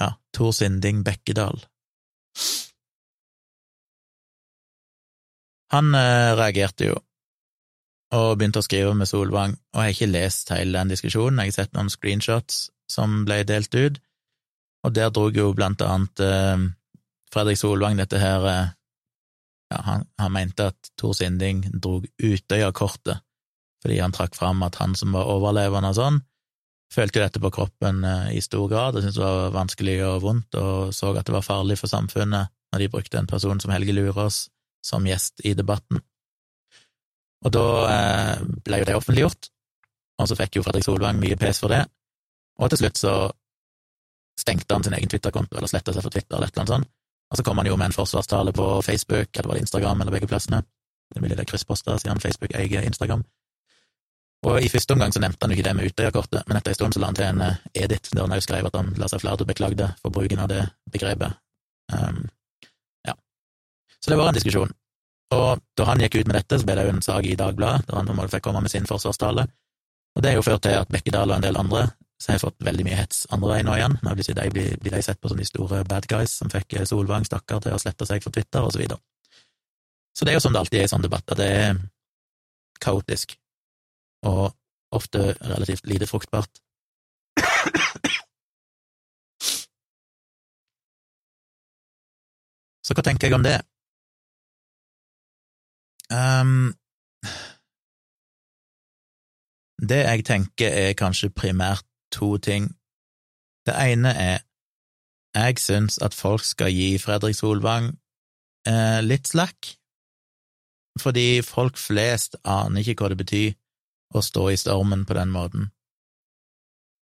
[0.00, 1.60] Ja, Tor Sinding Bekkedal.
[5.70, 6.96] Han eh, reagerte jo
[8.16, 11.52] og begynte å skrive med Solvang, og jeg har ikke lest hele den diskusjonen, jeg
[11.52, 14.00] har sett noen screenshots som ble delt ut,
[14.86, 16.64] og der dro jo blant annet eh,
[17.30, 18.72] Fredrik Solvang dette her eh,
[19.70, 23.22] ja, han, han, mente at Tor Sinding dro Utøya-kortet,
[23.84, 26.20] fordi han trakk fram at han som var overlevende og sånn,
[26.90, 30.22] følte jo dette på kroppen eh, i stor grad og syntes det var vanskelig og
[30.26, 33.70] vondt, og så at det var farlig for samfunnet når de brukte en person som
[33.74, 34.48] Helge Lurås
[34.86, 36.00] som gjest i debatten.
[37.44, 39.50] Og da eh, ble jo det offentliggjort,
[40.20, 41.84] og så fikk jo Fredrik Solvang mye pes for det,
[42.60, 43.14] og til slutt så
[44.40, 46.92] stengte han sin egen Twitter-konto, eller sletta seg fra Twitter, eller et eller annet sånt,
[47.30, 50.16] og så kom han jo med en forsvarstale på Facebook, eller var det Instagram, eller
[50.16, 50.62] begge plassene,
[51.14, 53.24] det mulig det kryssposter, siden Facebook eier Instagram.
[54.48, 56.78] Og i første omgang så nevnte han jo ikke det med Utøya-kortet, men etter en
[56.78, 59.08] stund så la han til en uh, edit der han også skrev at han la
[59.12, 61.36] seg flat og beklagde for bruken av det begrepet.
[61.92, 62.22] Um,
[63.04, 63.16] ja.
[64.00, 64.72] Så det var en diskusjon.
[65.30, 67.86] Og da han gikk ut med dette, så ble det jo en sak i Dagbladet,
[67.86, 69.46] der han på måte fikk komme med sin forsvarstale.
[70.16, 71.84] Og det har jo ført til at Bekkedal og en del andre
[72.20, 73.94] så har fått veldig mye hets andre veien nå igjen.
[74.04, 77.24] Nå blir de, blir, de sett på som de store bad guys som fikk Solvang,
[77.24, 79.00] stakkar, til å slette seg for Twitter, og så videre.
[80.12, 81.78] Så det er jo som det alltid er i sånne debatter, det er
[82.82, 83.38] kaotisk,
[84.28, 84.50] og
[84.92, 86.60] ofte relativt lite fruktbart.
[92.84, 93.60] Så hva tenker jeg om det?
[96.10, 96.74] Um,
[99.80, 102.68] det jeg tenker er kanskje primært to ting.
[103.66, 104.38] Det ene er
[105.34, 107.92] jeg syns at folk skal gi Fredrik Solvang
[108.66, 109.76] eh, litt slack,
[110.98, 113.52] fordi folk flest aner ikke hva det betyr
[114.18, 115.70] å stå i stormen på den måten.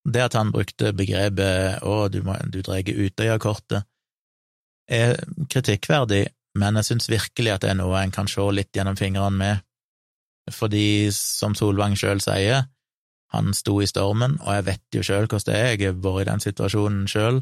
[0.03, 3.85] Det at han brukte begrepet 'å, du, må, du drar Utøya-kortet',
[4.91, 5.15] er
[5.47, 6.25] kritikkverdig,
[6.59, 9.65] men jeg syns virkelig at det er noe en kan se litt gjennom fingrene med,
[10.51, 12.65] fordi, som Solvang sjøl sier,
[13.31, 16.25] han sto i stormen, og jeg vet jo sjøl hvordan det er, jeg har vært
[16.25, 17.39] i den situasjonen sjøl,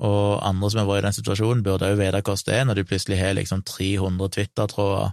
[0.00, 2.78] og andre som har vært i den situasjonen, burde òg vite hvordan det er når
[2.78, 5.10] du plutselig har liksom 300 Twitter-tråder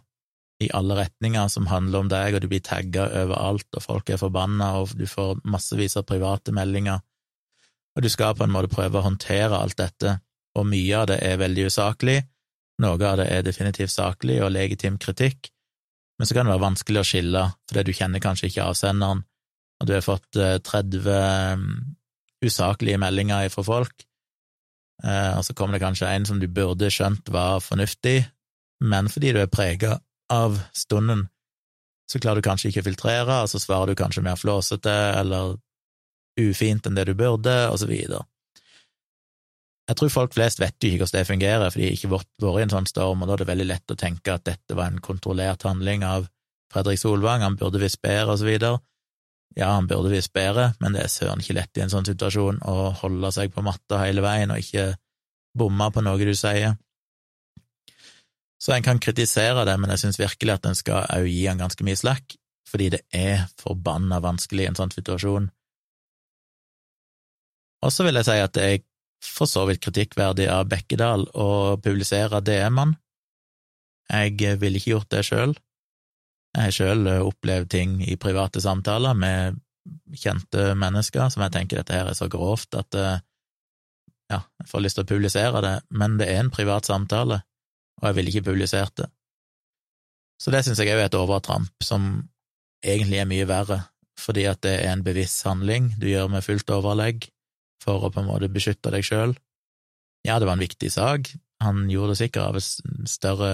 [0.63, 4.21] i alle retninger som handler om deg, og du blir tagga overalt, og folk er
[4.21, 7.01] forbanna, og du får massevis av private meldinger,
[7.97, 10.19] og du skal på en måte prøve å håndtere alt dette,
[10.57, 12.21] og mye av det er veldig usaklig,
[12.83, 15.49] noe av det er definitivt saklig og legitim kritikk,
[16.17, 19.23] men så kan det være vanskelig å skille, fordi du kjenner kanskje ikke avsenderen,
[19.77, 21.73] og du har fått 30 eh, mm,
[22.45, 24.05] usaklige meldinger fra folk,
[25.03, 28.19] eh, og så kommer det kanskje en som du burde skjønt var fornuftig,
[28.85, 29.97] men fordi du er prega
[30.33, 31.27] av stunden,
[32.09, 35.57] så klarer du kanskje ikke å filtrere, og så svarer du kanskje mer flåsete eller
[36.39, 38.23] ufint enn det du burde, og så videre.
[39.87, 42.47] Jeg tror folk flest vet jo ikke hvordan det fungerer, for de har ikke vært
[42.59, 44.91] i en sånn storm, og da er det veldig lett å tenke at dette var
[44.91, 46.27] en kontrollert handling av
[46.73, 48.81] Fredrik Solvang, han burde visst bedre, og så videre.
[49.55, 52.59] Ja, han burde visst bedre, men det er søren ikke lett i en sånn situasjon
[52.67, 54.91] å holde seg på matta hele veien og ikke
[55.57, 56.75] bomme på noe du sier.
[58.61, 61.61] Så en kan kritisere det, men jeg syns virkelig at en skal òg gi han
[61.61, 62.35] ganske mye slack,
[62.67, 65.47] fordi det er forbanna vanskelig i en sånn situasjon.
[67.85, 68.85] Og så vil jeg si at det er
[69.23, 72.97] for så vidt kritikkverdig av Bekkedal å publisere DM-ene.
[74.07, 75.55] Jeg ville ikke gjort det sjøl.
[76.55, 79.57] Jeg har sjøl opplevd ting i private samtaler med
[80.15, 83.19] kjente mennesker som jeg tenker dette her er så grovt at eh,
[84.31, 87.39] ja, jeg får lyst til å publisere det, men det er en privat samtale,
[88.01, 89.07] og jeg ville ikke publisert det.
[90.41, 92.27] Så det syns jeg òg er et overtramp, som
[92.83, 93.79] egentlig er mye verre,
[94.19, 97.29] fordi at det er en bevisst handling du gjør med fullt overlegg,
[97.83, 99.35] for å på en måte beskytte deg sjøl.
[100.25, 101.31] Ja, det var en viktig sak,
[101.63, 103.51] han gjorde det sikkert av et større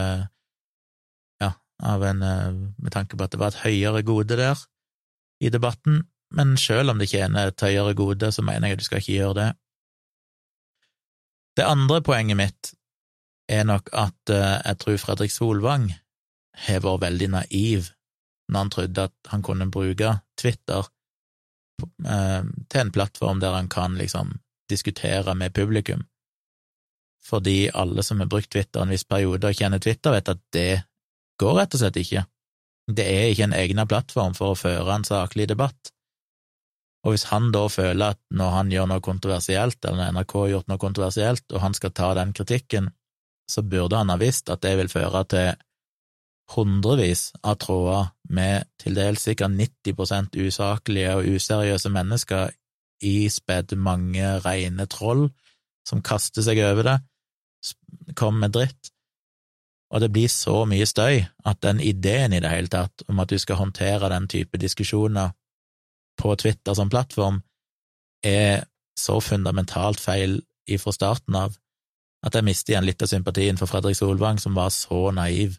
[1.42, 4.60] Ja, av en eh, med tanke på at det var et høyere gode der
[5.44, 8.88] i debatten, men sjøl om det tjener et høyere gode, så mener jeg at du
[8.88, 9.50] skal ikke gjøre det.
[11.58, 12.72] Det andre poenget mitt
[13.52, 15.92] er nok at eh, jeg tror Fredrik Solvang
[16.68, 17.92] har vært veldig naiv
[18.52, 20.88] når han trodde at han kunne bruke Twitter
[21.82, 24.38] til en plattform der han kan liksom
[24.70, 26.04] diskutere med publikum.
[27.24, 30.84] Fordi alle som har brukt Twitter en viss periode og kjenner Twitter, vet at det
[31.40, 32.26] går rett og slett ikke.
[32.92, 35.94] Det er ikke en egnet plattform for å føre en saklig debatt.
[37.04, 40.52] Og hvis han da føler at når han gjør noe kontroversielt, eller når NRK har
[40.54, 42.92] gjort noe kontroversielt, og han skal ta den kritikken,
[43.52, 45.50] så burde han ha visst at det vil føre til
[46.52, 52.52] hundrevis av tråder med til dels sikkert 90% usaklige og useriøse mennesker
[53.04, 55.30] ispedd mange rene troll
[55.88, 56.98] som kaster seg over det,
[58.16, 58.92] kommer med dritt,
[59.94, 63.30] og det blir så mye støy at den ideen i det hele tatt om at
[63.30, 65.36] du skal håndtere den type diskusjoner
[66.18, 67.42] på Twitter som plattform,
[68.24, 68.64] er
[68.98, 71.58] så fundamentalt feil ifra starten av
[72.24, 75.58] at jeg mister igjen litt av sympatien for Fredrik Solvang, som var så naiv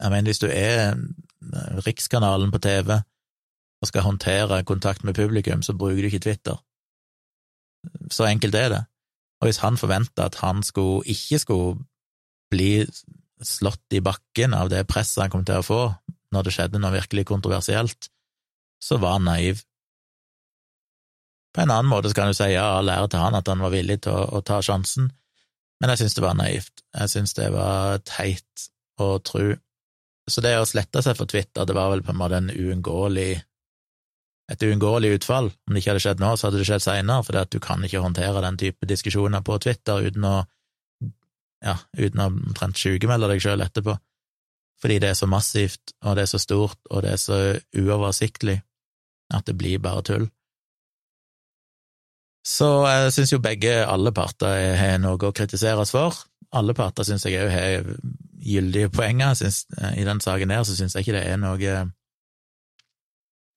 [0.00, 0.96] jeg mener, hvis du er
[1.86, 3.00] Rikskanalen på TV
[3.80, 6.56] og skal håndtere kontakt med publikum, så bruker du ikke Twitter.
[8.12, 8.84] Så enkelt er det.
[9.40, 11.78] Og hvis han forventa at han skulle, ikke skulle
[12.50, 12.84] bli
[13.42, 15.82] slått i bakken av det presset han kom til å få
[16.30, 18.10] når det skjedde noe virkelig kontroversielt,
[18.84, 19.62] så var han naiv.
[21.54, 23.72] På en annen måte kan du si ja, all ære til han at han var
[23.74, 25.08] villig til å, å ta sjansen,
[25.80, 26.84] men jeg syns det var naivt.
[26.94, 28.68] Jeg syns det var teit
[29.00, 29.48] å tro
[30.28, 33.32] så det å slette seg for Twitter, det var vel på en måte en uunngåelig
[34.50, 35.50] et uunngåelig utfall.
[35.50, 38.02] Om det ikke hadde skjedd nå, så hadde det skjedd seinere, for du kan ikke
[38.02, 40.34] håndtere den type diskusjoner på Twitter uten å
[41.60, 43.94] ja, uten å omtrent sjukemelde deg sjøl etterpå,
[44.80, 47.38] fordi det er så massivt, og det er så stort, og det er så
[47.76, 48.56] uoversiktlig
[49.36, 50.26] at det blir bare tull.
[52.46, 56.16] Så jeg syns jo begge, alle parter, har noe å kritiseres for.
[56.56, 57.90] Alle parter syns jeg òg har
[58.40, 59.34] gyldige poenger.
[59.38, 61.60] Synes, eh, I den saken der så syns jeg ikke det er noe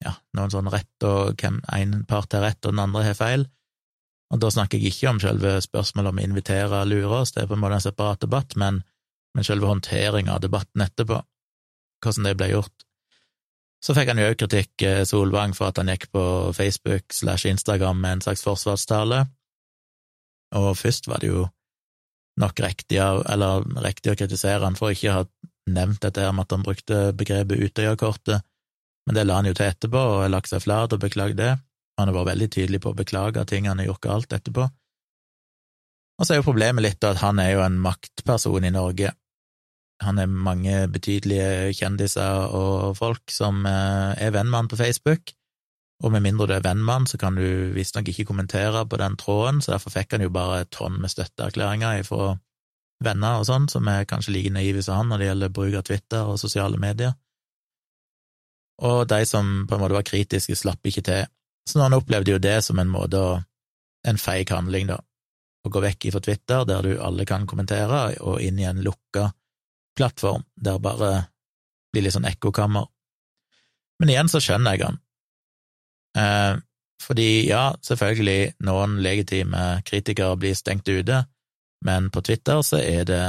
[0.03, 3.45] ja, noen sånn rett, og hvem en part har rett og den andre har feil.
[4.33, 7.43] Og da snakker jeg ikke om selve spørsmålet om å invitere og lure oss, det
[7.43, 8.81] er på en måte en separat debatt, men,
[9.35, 11.19] men selve håndteringa av debatten etterpå,
[12.03, 12.87] hvordan det ble gjort.
[13.83, 17.49] Så fikk han jo òg kritikk, eh, Solvang, for at han gikk på Facebook slash
[17.51, 19.25] Instagram med en slags forsvarstale,
[20.57, 21.47] og først var det jo
[22.41, 25.25] nok riktig, eller riktig å kritisere han for ikke å ha
[25.73, 28.45] nevnt dette her med at han brukte begrepet Utøyakortet,
[29.07, 31.53] men det la han jo til etterpå, og har lagt seg flat og beklagd det.
[31.99, 34.69] Han har vært veldig tydelig på å beklage ting han har gjort galt etterpå.
[36.19, 39.11] Og så er jo problemet litt at han er jo en maktperson i Norge.
[40.03, 45.33] Han er mange betydelige kjendiser og folk som eh, er venn med han på Facebook,
[46.03, 48.99] og med mindre du er venn med han, så kan du visstnok ikke kommentere på
[48.99, 52.33] den tråden, så derfor fikk han jo bare et tonn med støtteerklæringer fra
[53.03, 55.85] venner og sånn, som er kanskje like naive som han når det gjelder bruk av
[55.87, 57.15] Twitter og sosiale medier.
[58.83, 61.27] Og de som på en måte var kritiske, slapp ikke til.
[61.69, 63.33] Så han opplevde jo det som en måte å
[64.03, 64.97] En feig handling, da.
[65.63, 69.29] Å gå vekk ifra Twitter, der du alle kan kommentere, og inn i en lukka
[69.95, 71.11] plattform, der bare
[71.93, 72.89] blir litt sånn ekkokammer.
[74.03, 74.99] Men igjen så skjønner jeg han.
[76.17, 76.55] Eh,
[77.03, 81.23] fordi ja, selvfølgelig, noen legitime kritikere blir stengt ute,
[81.83, 83.23] men på Twitter så er det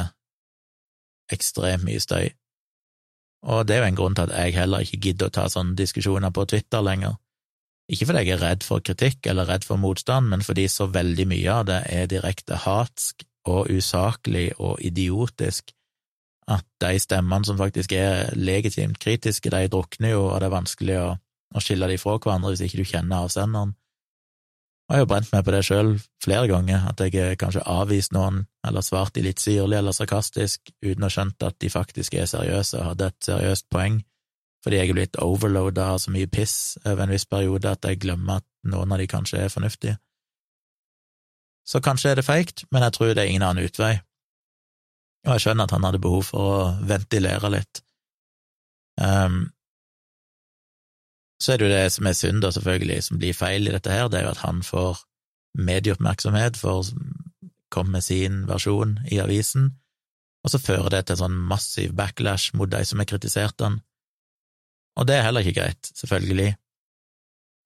[1.33, 2.31] ekstremt mye støy.
[3.44, 5.77] Og det er jo en grunn til at jeg heller ikke gidder å ta sånne
[5.77, 7.18] diskusjoner på Twitter lenger.
[7.92, 11.27] Ikke fordi jeg er redd for kritikk eller redd for motstand, men fordi så veldig
[11.29, 15.75] mye av det er direkte hatsk og usaklig og idiotisk
[16.49, 20.97] at de stemmene som faktisk er legitimt kritiske, de drukner jo, og det er vanskelig
[21.01, 21.07] å,
[21.55, 23.75] å skille de fra hverandre hvis ikke du kjenner avsenderen.
[24.85, 28.12] Og jeg har jo brent meg på det sjøl flere ganger, at jeg kanskje avvist
[28.12, 32.19] noen, eller svart de litt syrlig eller sarkastisk, uten å ha skjønt at de faktisk
[32.21, 34.03] er seriøse og hadde et seriøst poeng
[34.64, 38.01] fordi jeg er blitt overloada av så mye piss over en viss periode at jeg
[38.01, 39.99] glemmer at noen av de kanskje er fornuftige.
[41.69, 43.99] Så kanskje er det feigt, men jeg tror det er ingen annen utvei.
[45.25, 47.83] Og jeg skjønner at han hadde behov for å ventilere litt.
[49.01, 49.53] Um,
[51.42, 53.92] så er det jo det som er synd, da, selvfølgelig, som blir feil i dette
[53.92, 55.03] her, det er jo at han får
[55.59, 56.92] medieoppmerksomhet, får
[57.75, 59.73] komme med sin versjon i avisen,
[60.44, 63.81] og så fører det til en sånn massiv backlash mot de som har kritisert han,
[64.94, 66.55] og det er heller ikke greit, selvfølgelig,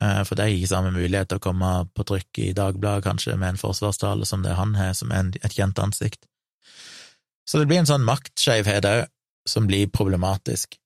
[0.02, 3.36] eh, for det er ikke samme mulighet til å komme på trykk i Dagbladet, kanskje,
[3.36, 6.24] med en forsvarstale som det han har, som er et kjent ansikt.
[7.48, 9.06] Så det blir en sånn maktskeivhet òg,
[9.48, 10.76] som blir problematisk.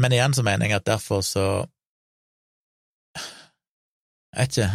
[0.00, 1.46] Men igjen så mener jeg at derfor så
[4.30, 4.68] Jeg vet ikke,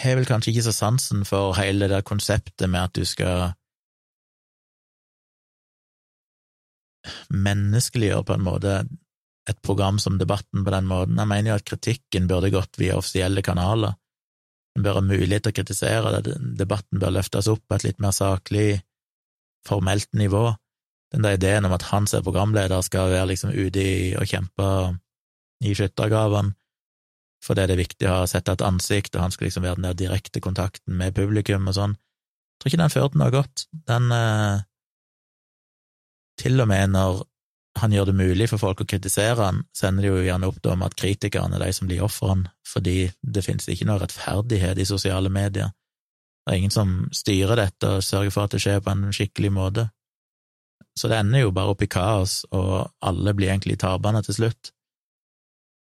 [0.00, 3.50] jeg har vel kanskje ikke så sansen for hele det konseptet med at du skal
[7.34, 8.74] menneskeliggjøre på en måte
[9.50, 11.18] et program som Debatten på den måten.
[11.18, 13.96] Jeg mener jo at kritikken burde gått via offisielle kanaler.
[14.76, 18.02] En bør ha mulighet til å kritisere det, debatten bør løftes opp på et litt
[18.02, 18.68] mer saklig,
[19.66, 20.44] formelt nivå.
[21.10, 24.28] Den der ideen om at han som er programleder skal være liksom ute i og
[24.30, 24.66] kjempe
[25.60, 26.54] i skyttergravene
[27.44, 29.88] fordi det er viktig å ha sett et ansikt, og han skal liksom være den
[29.88, 31.94] der direkte kontakten med publikum og sånn.
[31.96, 33.64] Jeg tror ikke den førte noe godt.
[33.88, 34.66] Den eh,
[36.40, 37.22] Til og med når
[37.80, 40.82] han gjør det mulig for folk å kritisere han, sender de jo gjerne opp om
[40.84, 45.32] at kritikerne er de som blir ofrene, fordi det finnes ikke noe rettferdighet i sosiale
[45.32, 45.70] medier.
[46.44, 49.52] Det er ingen som styrer dette og sørger for at det skjer på en skikkelig
[49.54, 49.86] måte.
[50.98, 54.72] Så det ender jo bare opp i kaos, og alle blir egentlig taperne til slutt.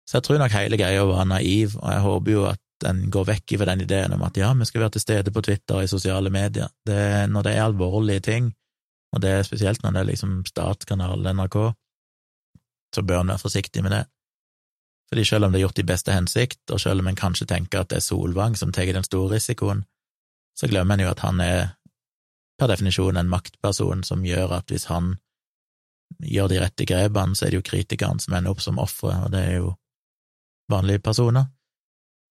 [0.09, 3.27] Så jeg tror nok hele greia var naiv, og jeg håper jo at den går
[3.29, 5.85] vekk fra den ideen om at ja, vi skal være til stede på Twitter og
[5.85, 6.71] i sosiale medier.
[6.85, 8.49] Det, når det er alvorlige ting,
[9.13, 11.57] og det er spesielt når det er liksom statskanalen NRK,
[12.95, 14.03] så bør en være forsiktig med det.
[15.09, 17.83] Fordi selv om det er gjort i beste hensikt, og selv om en kanskje tenker
[17.83, 19.83] at det er Solvang som tar den store risikoen,
[20.57, 21.75] så glemmer en jo at han er
[22.63, 25.17] per definisjon en maktperson som gjør at hvis han
[26.23, 29.33] gjør de rette grepene, så er det jo kritikerne som ender opp som ofre, og
[29.33, 29.73] det er jo
[30.71, 31.49] vanlige personer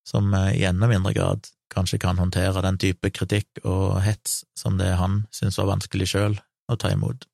[0.07, 4.79] som eh, i enda mindre grad kanskje kan håndtere den type kritikk og hets som
[4.81, 6.35] det han syntes var vanskelig sjøl
[6.69, 7.27] å ta imot.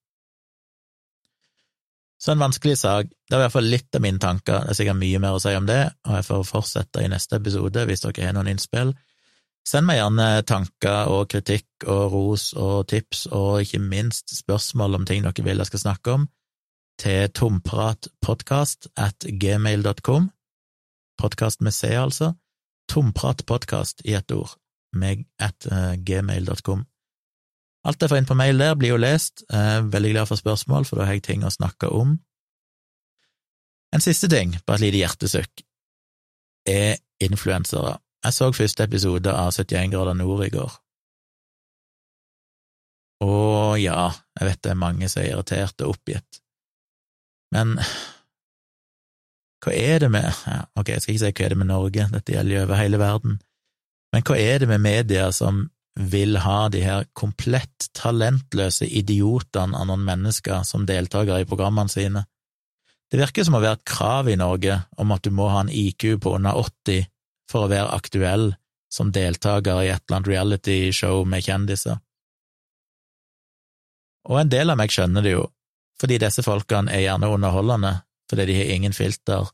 [2.19, 3.07] Så en vanskelig sak.
[3.07, 4.65] Det er i hvert fall litt av mine tanker.
[4.65, 7.39] Det er sikkert mye mer å si om det, og jeg får fortsette i neste
[7.39, 8.91] episode hvis dere har noen innspill.
[9.67, 15.07] Send meg gjerne tanker og kritikk og ros og tips, og ikke minst spørsmål om
[15.07, 16.27] ting dere vil jeg skal snakke om,
[16.99, 20.29] til tompratpodkast at gmail.com.
[21.19, 22.33] Podkast med C, altså.
[22.89, 24.55] Tompratpodkast i ett ord,
[24.95, 26.85] meg at uh, gmail.com.
[27.87, 29.45] Alt jeg får inn på mail der, blir jo lest.
[29.49, 32.17] Er veldig glad for spørsmål, for da har jeg ting å snakke om.
[33.95, 35.63] En siste ting, bare et lite hjertesukk,
[36.69, 37.95] er influensere.
[38.25, 40.73] Jeg så første episode av 71 grader nord i går.
[43.23, 43.33] Å
[43.79, 44.09] ja,
[44.39, 46.39] jeg vet det er mange som er irriterte og oppgitt,
[47.55, 47.75] men
[49.59, 52.05] hva er det med ja, Ok, jeg skal ikke si hva er det med Norge,
[52.13, 53.39] dette gjelder jo over hele verden,
[54.13, 55.65] men hva er det med media som
[55.99, 62.23] vil ha de her komplett talentløse idiotene av noen mennesker som deltakere i programmene sine?
[63.11, 65.73] Det virker som å være et krav i Norge om at du må ha en
[65.73, 67.07] IQ på under 80
[67.49, 68.51] for å være aktuell
[68.93, 71.99] som deltaker i et eller annet reality-show med kjendiser.
[74.29, 75.45] Og en del av meg skjønner det jo,
[76.01, 77.93] fordi disse folkene er gjerne underholdende,
[78.29, 79.49] fordi de har ingen filter,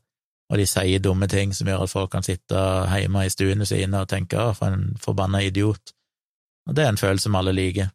[0.46, 2.60] og de sier dumme ting som gjør at folk kan sitte
[2.92, 5.92] hjemme i stuene sine og tenke 'å, for en forbanna idiot',
[6.68, 7.90] og det er en følelse vi alle liker.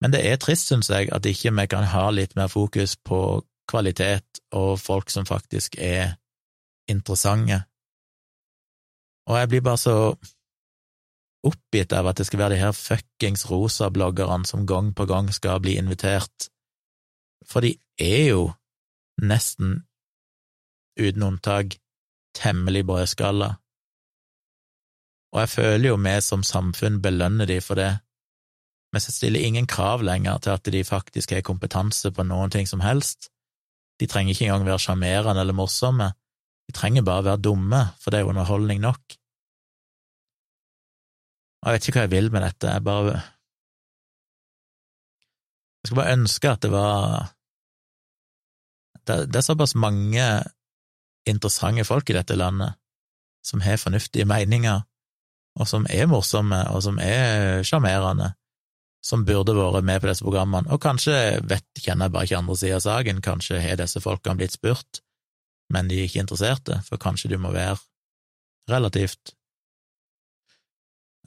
[0.00, 3.44] Men det er trist, synes jeg, at ikke vi kan ha litt mer fokus på
[3.68, 6.16] kvalitet og folk som faktisk er
[6.88, 7.67] interessante,
[9.28, 9.96] og jeg blir bare så
[11.48, 15.60] oppgitt av at det skal være de her fuckings rosa-bloggerne som gang på gang skal
[15.62, 16.48] bli invitert,
[17.46, 18.48] for de er jo
[19.22, 19.84] nesten,
[20.98, 21.76] uten unntak,
[22.34, 23.54] temmelig brødskalla.
[25.34, 27.90] Og jeg føler jo vi som samfunn belønner de for det.
[28.94, 32.80] Vi stiller ingen krav lenger til at de faktisk har kompetanse på noen ting som
[32.80, 33.28] helst.
[34.00, 36.12] De trenger ikke engang være sjarmerende eller morsomme,
[36.68, 39.17] de trenger bare være dumme, for det er underholdning nok.
[41.64, 43.16] Jeg vet ikke hva jeg vil med dette, jeg bare
[45.78, 47.32] Jeg skulle bare ønske at det var
[49.08, 50.26] det, det er såpass mange
[51.28, 52.76] interessante folk i dette landet
[53.46, 54.82] som har fornuftige meninger,
[55.58, 58.32] og som er morsomme, og som er sjarmerende,
[59.04, 61.14] som burde vært med på disse programmene, og kanskje
[61.48, 65.00] vet, kjenner jeg bare ikke andre sida av saken, kanskje har disse folkene blitt spurt,
[65.72, 67.78] men de er ikke interesserte, for kanskje du må være
[68.68, 69.37] relativt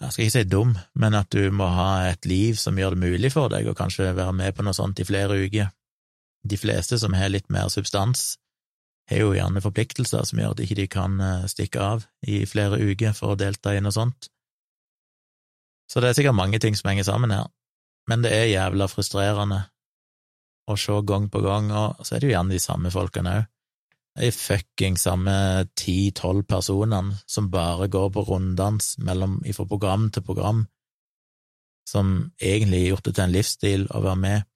[0.02, 3.04] jeg skal ikke si dum, men at du må ha et liv som gjør det
[3.04, 5.70] mulig for deg, å kanskje være med på noe sånt i flere uker.
[6.41, 8.36] De fleste som har litt mer substans,
[9.12, 12.80] har jo gjerne forpliktelser som gjør at de ikke kan eh, stikke av i flere
[12.80, 14.30] uker for å delta i noe sånt.
[15.91, 17.49] Så det er sikkert mange ting som henger sammen her,
[18.10, 19.66] men det er jævla frustrerende
[20.72, 23.49] å se gang på gang, og så er det jo gjerne de samme folkene òg
[24.20, 25.34] de fucking samme
[25.80, 30.66] ti–tolv personene som bare går på runddans mellom fra program til program,
[31.88, 34.47] som egentlig har gjort det til en livsstil å være med.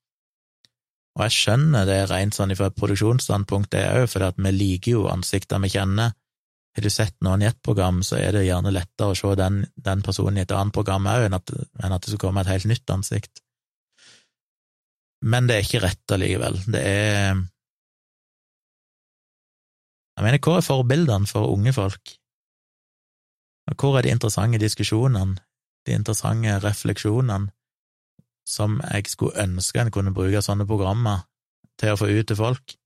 [1.16, 5.08] Og jeg skjønner det rent sånn fra et produksjonsstandpunkt, det òg, for vi liker jo
[5.08, 6.12] ansikter vi kjenner.
[6.76, 9.62] Har du sett noen i ett program, så er det gjerne lettere å se den,
[9.80, 12.68] den personen i et annet program òg, enn, enn, at det skal komme et helt
[12.68, 13.40] nytt ansikt.
[15.24, 16.60] Men det er ikke rett allikevel.
[16.68, 17.40] Det er
[20.16, 22.14] jeg mener, hvor er forbildene for unge folk?
[23.68, 25.36] Og hvor er de interessante diskusjonene,
[25.86, 27.50] de interessante refleksjonene,
[28.46, 31.26] som jeg skulle ønske en kunne bruke sånne programmer
[31.78, 32.76] til å få ut til folk?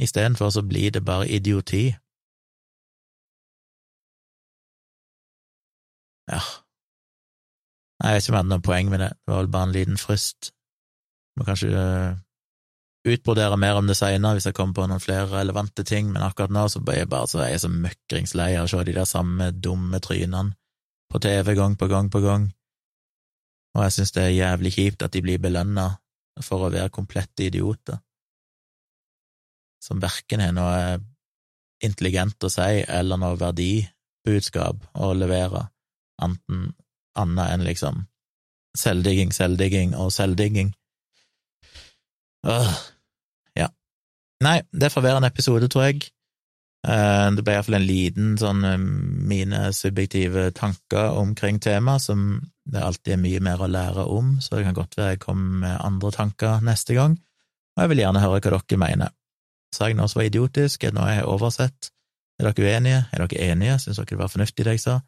[0.00, 1.86] Istedenfor så blir det bare idioti.
[6.30, 6.40] Ja,
[8.04, 9.74] jeg vet ikke om jeg hadde noe poeng med det, det var vel bare en
[9.76, 10.50] liten frist.
[11.36, 11.70] Må kanskje
[13.06, 16.52] utbrodere mer om det seinere hvis jeg kommer på noen flere relevante ting, men akkurat
[16.54, 19.50] nå så er jeg bare så, jeg så møkringslei av å se de der samme
[19.52, 20.56] dumme trynene
[21.12, 22.48] på TV gang på gang på gang,
[23.76, 25.90] og jeg synes det er jævlig kjipt at de blir belønna
[26.44, 28.00] for å være komplette idioter,
[29.82, 30.80] som verken har noe
[31.84, 35.66] intelligent å si eller noe verdibudskap å levere,
[36.22, 38.02] annet enn liksom
[38.76, 40.74] selvdigging, selvdigging og selvdigging.
[42.46, 42.74] Øh.
[44.44, 46.10] Nei, det får være en episode, tror jeg.
[46.86, 52.26] Eh, det ble iallfall en liten sånn eh, mine subjektive tanker omkring temaet, som
[52.68, 55.62] det alltid er mye mer å lære om, så det kan godt være jeg kommer
[55.64, 57.16] med andre tanker neste gang,
[57.76, 59.14] og jeg vil gjerne høre hva dere mener.
[59.74, 60.84] Sa jeg noe som var idiotisk?
[60.84, 61.90] Er det noe jeg har oversett?
[62.38, 63.02] Er dere uenige?
[63.12, 63.80] Er dere enige?
[63.82, 65.00] Syns dere det var fornuftig det jeg sa?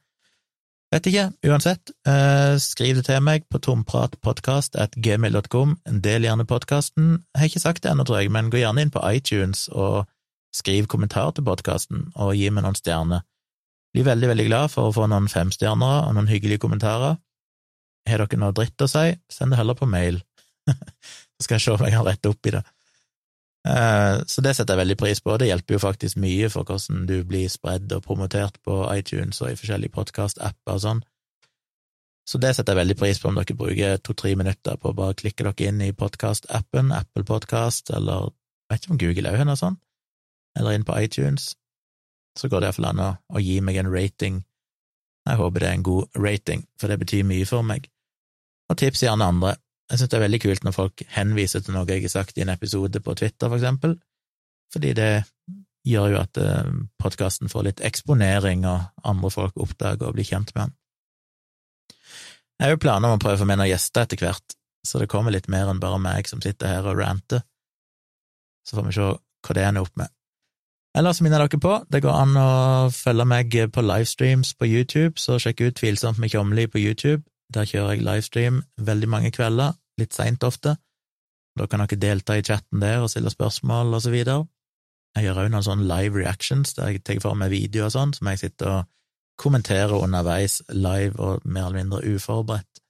[0.89, 7.29] Vet ikke, uansett, eh, skriv det til meg på tompratpodkast.gmil.com, del gjerne podkasten.
[7.37, 10.09] Har ikke sagt det ennå, tror jeg, men gå gjerne inn på iTunes og
[10.57, 13.21] skriv kommentar til podkasten, og gi meg noen stjerner.
[13.93, 17.21] Blir veldig, veldig glad for å få noen femstjernere og noen hyggelige kommentarer.
[18.09, 20.25] Har dere noe dritt å si, send det heller på mail,
[20.73, 22.65] så skal jeg se om jeg kan rette opp i det.
[23.67, 26.69] Eh, så det setter jeg veldig pris på, og det hjelper jo faktisk mye for
[26.69, 31.03] hvordan du blir spredd og promotert på iTunes og i forskjellige podkast-apper og sånn.
[32.29, 35.17] Så det setter jeg veldig pris på om dere bruker to–tre minutter på å bare
[35.17, 38.35] klikke dere inn i podkast-appen, Apple Podcast, eller
[38.69, 39.81] vet ikke om Google òg har noe sånt,
[40.59, 41.55] eller inn på iTunes.
[42.39, 44.43] Så går det iallfall an å gi meg en rating.
[45.29, 47.89] Jeg håper det er en god rating, for det betyr mye for meg.
[48.69, 49.57] Og tips gjerne andre.
[49.89, 52.45] Jeg synes det er veldig kult når folk henviser til noe jeg har sagt i
[52.45, 53.97] en episode på Twitter, for eksempel,
[54.73, 55.13] fordi det
[55.89, 60.53] gjør jo at eh, podkasten får litt eksponering, og andre folk oppdager og blir kjent
[60.55, 60.77] med den.
[62.59, 65.01] Jeg har jo planer om å prøve å få med noen gjester etter hvert, så
[65.01, 67.45] det kommer litt mer enn bare meg som sitter her og ranter.
[68.67, 70.13] Så får vi se hva det ender opp med.
[70.99, 72.51] Ellers minner dere på, det går an å
[72.93, 77.23] følge meg på livestreams på YouTube, så sjekk ut Tvilsomt med Tjomli på YouTube.
[77.55, 80.77] Der kjører jeg livestream veldig mange kvelder, litt seint ofte.
[81.59, 84.45] Da kan dere delta i chatten der og stille spørsmål og så videre.
[85.17, 88.13] Jeg gjør òg noen sånne live reactions der jeg tar for meg video og sånn,
[88.15, 88.91] som jeg sitter og
[89.39, 92.83] kommenterer underveis live og mer eller mindre uforberedt.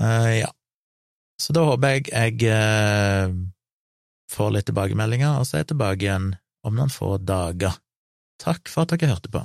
[0.00, 0.50] Uh, ja,
[1.40, 3.32] så da håper jeg jeg uh,
[4.32, 6.32] får litt tilbakemeldinger, og så er jeg tilbake igjen
[6.66, 7.76] om noen få dager.
[8.42, 9.42] Takk for at dere hørte på.